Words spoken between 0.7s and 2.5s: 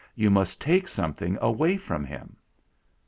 something away from him."